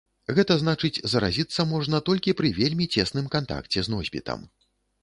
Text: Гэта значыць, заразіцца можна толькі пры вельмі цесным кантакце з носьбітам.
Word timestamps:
Гэта 0.37 0.53
значыць, 0.61 1.03
заразіцца 1.13 1.67
можна 1.75 2.01
толькі 2.09 2.35
пры 2.41 2.53
вельмі 2.59 2.89
цесным 2.97 3.33
кантакце 3.39 3.79
з 3.91 3.99
носьбітам. 3.99 4.53